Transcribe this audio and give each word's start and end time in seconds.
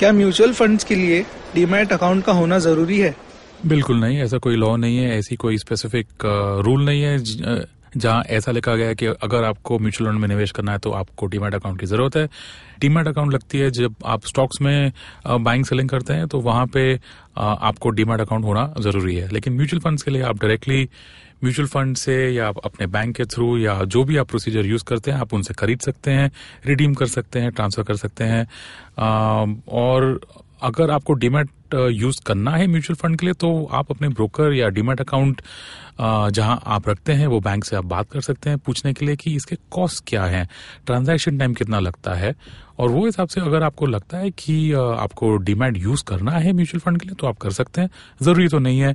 क्या 0.00 0.12
mutual 0.12 0.52
funds 0.52 0.84
के 0.84 0.94
लिए 0.94 1.20
डीमैट 1.54 1.92
अकाउंट 1.92 2.24
का 2.24 2.32
होना 2.32 2.58
ज़रूरी 2.58 2.98
है? 2.98 3.14
बिल्कुल 3.66 4.00
नहीं, 4.00 4.18
ऐसा 4.18 4.38
कोई 4.38 4.56
लॉ 4.56 4.76
नहीं 4.76 4.98
है, 4.98 5.18
ऐसी 5.18 5.36
कोई 5.36 5.58
स्पेसिफिक 5.58 6.06
रूल 6.66 6.84
नहीं 6.84 7.02
है, 7.02 7.18
ज- 7.18 7.66
जहाँ 7.96 8.22
ऐसा 8.28 8.52
लिखा 8.52 8.74
गया 8.76 8.88
है 8.88 8.94
कि 8.94 9.06
अगर 9.06 9.44
आपको 9.44 9.78
म्यूचुअल 9.78 10.10
फंड 10.10 10.20
में 10.20 10.28
निवेश 10.28 10.50
करना 10.50 10.72
है 10.72 10.78
तो 10.78 10.90
आपको 10.90 11.26
डीमैट 11.26 11.54
अकाउंट 11.54 11.80
की 11.80 11.86
ज़रूरत 11.86 12.16
है। 12.16 12.26
डीमैट 12.80 13.08
अकाउंट 13.08 13.32
लगती 13.34 13.58
है 13.58 13.70
जब 13.70 13.94
आप 14.06 14.26
स्टॉक्स 14.26 14.60
में 14.60 14.92
बाइंग 15.26 15.64
सेलिंग 15.64 15.88
करते 15.88 16.12
हैं 16.12 16.26
तो 16.28 16.40
वहाँ 16.40 16.66
पे 16.66 16.94
आपको 17.38 17.90
डीमैट 17.90 18.20
अकाउंट 18.20 18.44
होना 18.44 18.72
ज़रूरी 18.80 19.16
है। 19.16 19.28
लेकिन 19.32 19.52
म्यूचुअल 19.52 19.80
फंड्स 19.80 20.02
के 20.02 20.10
लिए 20.10 20.22
आप 20.22 20.40
डायरेक्टली 20.40 20.88
म्यूचुअल 21.44 21.68
फंड 21.68 21.96
से 21.96 22.14
या 22.30 22.48
अपने 22.48 22.86
बैंक 22.86 23.16
के 23.16 23.24
थ्रू 23.24 23.56
या 23.58 23.84
जो 23.84 24.04
भी 24.04 24.16
आप 24.16 24.28
प्रोसीजर 24.28 24.66
यूज़ 24.66 24.84
करते 24.84 25.10
हैं, 25.10 25.18
आप 25.18 25.34
उनसे 25.34 25.54
खरीद 25.54 25.80
सकते 25.80 26.10
हैं 26.10 26.30
रिडीम 26.66 26.94
कर 26.94 27.06
सकते 27.06 27.40
हैं 27.40 27.50
ट्रांसफ़र 27.52 27.84
कर 27.84 27.96
सकते 27.96 28.24
हैं। 28.24 28.46
और 29.68 30.20
अगर 30.62 30.90
आपको 30.90 31.12
डीमैट 31.12 31.48
यूज़ 31.74 32.20
करना 32.26 32.50
है 32.50 32.66
म्यूचुअल 32.66 32.96
फंड 32.96 33.18
के 33.18 33.26
लिए 33.26 33.34
तो 33.34 33.68
आप 33.72 33.90
अपने 33.90 34.08
ब्रोकर 34.08 34.52
या 34.52 34.68
डीमैट 34.68 35.00
अकाउंट 35.00 35.42
जहाँ 36.00 36.62
आप 36.66 36.88
रखते 36.88 37.12
हैं 37.12 37.26
वो 37.26 37.40
बैंक 37.40 37.64
से 37.64 37.76
आप 37.76 37.84
बात 37.84 38.10
कर 38.10 38.20
सकते 38.20 38.50
हैं 38.50 38.58
पूछने 38.58 38.92
के 38.92 39.06
लिए 39.06 39.16
कि 39.16 39.34
इसके 39.36 39.56
कॉस्ट 39.70 40.04
क्या 40.06 40.24
है 40.24 40.48
ट्रांजैक्शन 40.86 41.38
टाइम 41.38 41.54
कितना 41.54 41.80
लगता 41.80 42.14
है। 42.14 42.34
और 42.78 42.90
वो 42.90 43.04
हिसाब 43.06 43.28
से 43.28 43.40
अगर 43.40 43.62
आपको 43.62 43.86
लगता 43.86 44.18
है 44.18 44.30
कि 44.30 44.72
आपको 44.72 45.36
डीमैट 45.36 45.76
यूज़ 45.76 46.04
करना 46.04 46.32
है 46.32 46.52
म्यूचुअल 46.52 46.80
फंड 46.80 47.00
के 47.00 47.06
लिए 47.06 47.14
तो 47.20 47.26
आप 47.26 47.36
कर 47.38 47.50
सकते 47.50 47.80
हैं। 47.80 47.90
ज़रूरी 48.22 48.48
तो 48.48 48.58
नहीं 48.58 48.80
है। 48.80 48.94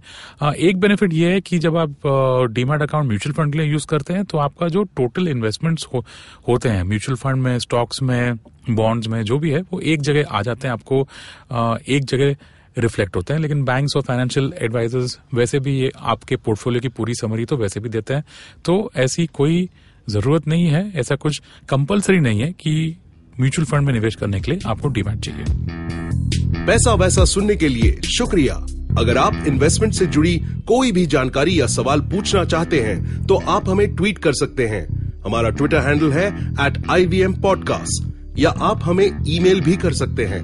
एक 0.58 0.80
बेनिफिट 0.80 1.14
ये 1.14 1.32
है 1.32 1.42
कि 1.42 1.60
जब 1.60 1.78
आप 1.78 2.08
डीमैट 2.52 2.82
अकाउंट 2.82 3.08
म्यूचुअल 3.08 3.34
फंड 3.34 3.54
के 3.54 3.60
लिए 3.60 3.72
यूज़ 3.72 3.88
करते 3.88 4.14
हैं 4.14 4.26
तो 4.26 4.38
आपका 4.38 4.68
जो 4.68 4.84
टोटल 4.98 5.28
इन्वेस्टमेंट्स 5.28 5.88
हो, 5.94 6.06
होते 6.48 6.70
हैं 6.70 6.84
म्यूचुअल 6.84 7.16
फंड 7.16 7.44
में 7.44 7.58
स्टॉक्स 7.60 8.02
में 8.02 8.36
बॉन्ड्स 8.70 9.08
में 9.08 9.22
जो 9.24 9.40
भी 9.40 9.52
है 9.52 9.62
वो 9.62 9.80
एक 9.80 10.02
जगह 10.02 10.26
आ 10.32 10.42
जाते 10.42 10.68
हैं 10.68 10.74
आपको 10.74 11.08
एक 11.90 12.06
जगह 12.06 12.36
रिफ्लेक्ट 12.78 13.16
होते 13.16 13.34
हैं, 13.34 13.40
लेकिन 13.40 13.64
बैंक्स 13.64 13.96
और 13.96 14.02
फाइनेंशियल 14.02 14.54
एडवाइजर्स 14.58 15.18
वैसे 15.34 15.60
भी 15.60 15.78
ये 15.80 15.92
आपके 15.98 16.36
पोर्टफोलियो 16.36 16.82
की 16.82 16.88
पूरी 16.90 17.14
समरी 17.14 17.46
तो 17.46 17.58
वैसे 17.58 17.80
भी 17.80 17.90
देते 17.90 18.14
हैं। 18.14 18.24
तो 18.66 18.92
ऐसी 18.96 19.26
कोई 19.34 19.70
ज़रूरत 20.10 20.48
नहीं 20.48 20.66
है, 20.66 20.92
ऐसा 20.96 21.16
कुछ 21.16 21.42
कंपलसरी 21.70 22.20
नहीं 22.20 22.42
है 22.42 22.52
कि 22.52 22.98
म्यूचुअल 23.40 23.66
फंड 23.66 23.86
में 23.86 23.94
निवेश 23.94 24.16
करने 24.16 24.40
के 24.40 24.52
लिए 24.52 24.60
आपको 24.68 24.88
डिमांड 24.88 25.22
चाहिए। 25.22 26.66
पैसा 26.66 26.94
वैसा 26.94 27.26
सुनने 27.26 27.56
के 27.56 27.68
लिए 27.68 28.00
शुक्रिया। 28.08 28.54
अगर 29.00 29.18
आप 29.18 29.44
इन्वेस्टमेंट 29.48 29.94
से 29.94 30.06
जुड़ी 30.06 30.36
कोई 30.68 30.92
भी 30.92 31.06
जानकारी 31.06 31.60
या 31.60 31.68
सवाल 31.68 32.02
पूछना 32.02 32.44
चाहते 32.46 32.80
हैं 32.82 33.26
तो 33.28 33.36
आप 33.48 33.70
हमें 33.70 33.96
ट्वीट 33.96 34.18
कर 34.18 34.34
सकते 34.34 34.68
हैं। 34.68 34.86
हमारा 35.26 35.50
ट्विटर 35.50 35.78
हैंडल 35.78 36.12
है 36.12 36.28
एट 36.66 36.84
आई 36.90 37.06
या 38.40 38.50
आप 38.50 38.84
हमें 38.84 39.06
ईमेल 39.28 39.62
भी 39.62 39.76
कर 39.78 39.94
सकते 39.94 40.26
हैं। 40.26 40.44